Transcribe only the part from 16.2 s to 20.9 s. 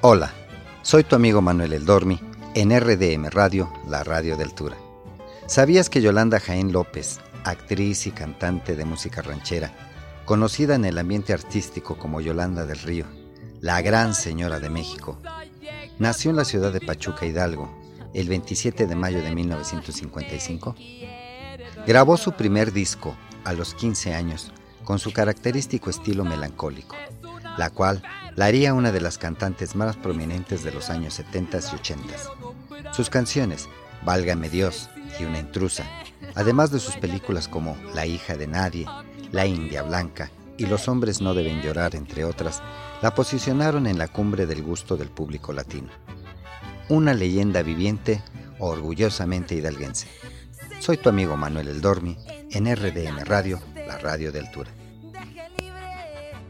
en la ciudad de Pachuca Hidalgo el 27 de mayo de 1955?